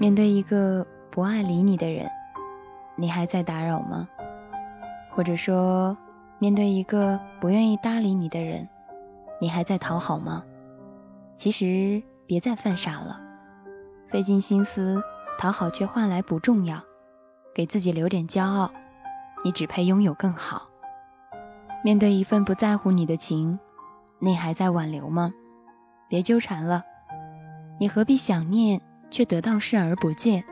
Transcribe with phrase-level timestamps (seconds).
[0.00, 2.08] 面对一个不爱理你的人，
[2.96, 4.08] 你还在打扰吗？
[5.10, 5.94] 或者说，
[6.38, 8.66] 面对一个不愿意搭理你的人，
[9.38, 10.42] 你还在讨好吗？
[11.36, 13.20] 其实别再犯傻了，
[14.08, 15.02] 费尽心思
[15.38, 16.80] 讨好却换来不重要，
[17.54, 18.70] 给自己留点骄傲，
[19.44, 20.66] 你只配拥有更好。
[21.84, 23.58] 面对一份不在乎你的情，
[24.18, 25.30] 你还在挽留吗？
[26.08, 26.82] 别纠缠了，
[27.78, 28.80] 你何必想念
[29.10, 30.42] 却得到视而不见？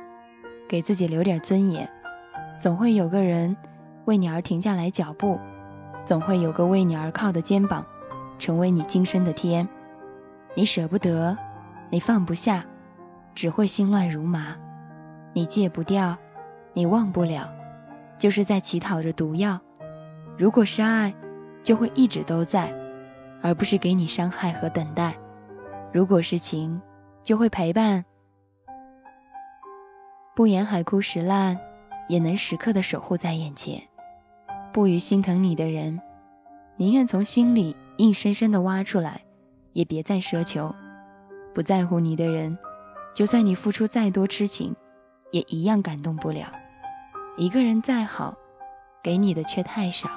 [0.69, 1.89] 给自己留点尊严，
[2.61, 3.57] 总会有个人。
[4.05, 5.39] 为你而停下来脚步，
[6.05, 7.84] 总会有个为你而靠的肩膀，
[8.39, 9.69] 成为你今生的天。
[10.55, 11.37] 你舍不得，
[11.91, 12.65] 你放不下，
[13.34, 14.57] 只会心乱如麻。
[15.34, 16.17] 你戒不掉，
[16.73, 17.47] 你忘不了，
[18.19, 19.61] 就是在乞讨着毒药。
[20.39, 21.15] 如果是爱，
[21.62, 22.73] 就会一直都在，
[23.43, 25.15] 而不是给你伤害和等待。
[25.93, 26.81] 如果是情，
[27.22, 28.03] 就会陪伴，
[30.39, 31.58] 不言海枯石烂，
[32.06, 33.83] 也能时刻的守护在眼前。
[34.72, 36.00] 不与心疼你的人，
[36.77, 39.20] 宁愿从心里硬生生的挖出来，
[39.72, 40.72] 也别再奢求。
[41.53, 42.56] 不在乎你的人，
[43.16, 44.72] 就算你付出再多痴情，
[45.33, 46.53] 也一样感动不了。
[47.36, 48.33] 一个人再好，
[49.03, 50.09] 给你的却太少，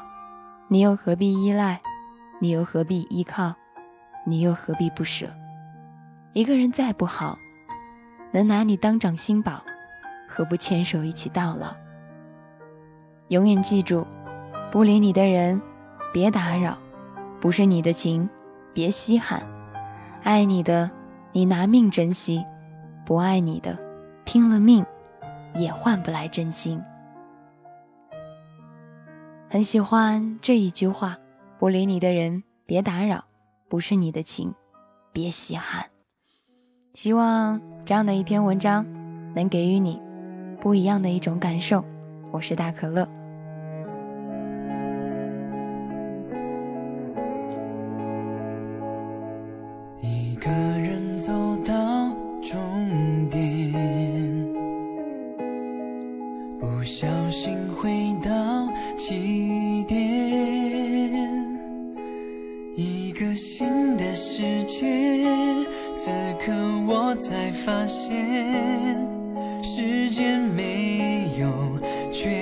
[0.67, 1.81] 你又何必依赖？
[2.39, 3.55] 你又何必依靠？
[4.27, 5.25] 你又何必不舍？
[6.33, 7.39] 一个人再不好，
[8.31, 9.63] 能拿你当掌心宝，
[10.33, 11.75] 何不牵手一起到老？
[13.27, 14.07] 永远记住。
[14.71, 15.61] 不理你的人，
[16.13, 16.77] 别打扰；
[17.41, 18.29] 不是你的情，
[18.73, 19.43] 别稀罕。
[20.23, 20.89] 爱你的，
[21.33, 22.41] 你拿命珍惜；
[23.05, 23.77] 不爱你的，
[24.23, 24.85] 拼了命
[25.53, 26.81] 也换不来真心。
[29.49, 31.17] 很喜欢这一句话：
[31.59, 33.25] 不理你的人，别打扰；
[33.67, 34.55] 不是你的情，
[35.11, 35.85] 别稀罕。
[36.93, 38.85] 希望这样的一篇文章
[39.35, 40.01] 能给予你
[40.61, 41.83] 不一样的一种感受。
[42.31, 43.07] 我是大可乐。
[49.99, 51.33] 一个人走
[51.65, 51.73] 到
[52.41, 52.57] 终
[53.29, 53.73] 点
[56.59, 58.31] 不小心回到
[58.95, 59.99] 起点。
[62.75, 63.67] 一个新
[63.97, 64.87] 的世界
[65.95, 66.51] 此刻
[66.87, 69.20] 我才发现
[69.81, 71.79] 时间没有
[72.13, 72.40] 绝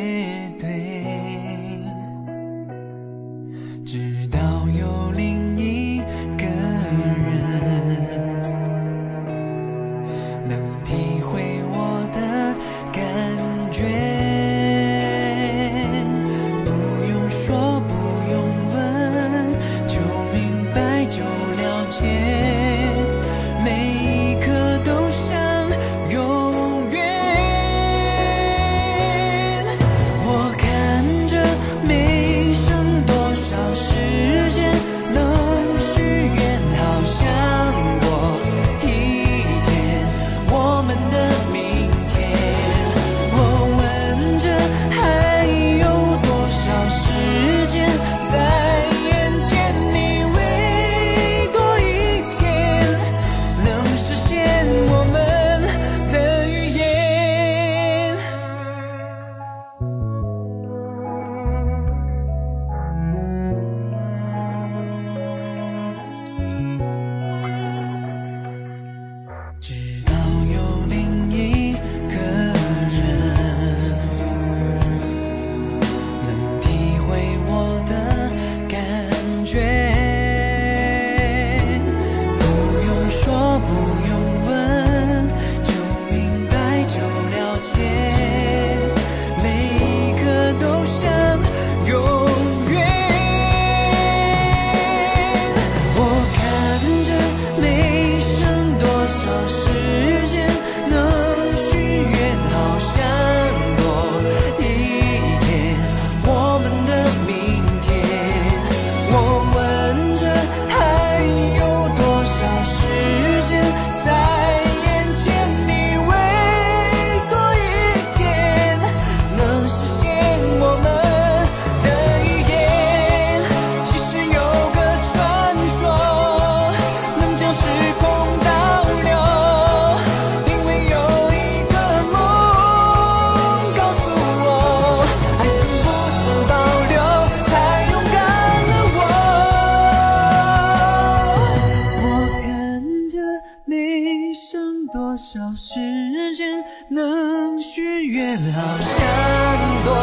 [144.92, 149.94] 多少时间能许愿好想多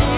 [0.00, 0.15] 一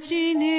[0.00, 0.49] 纪念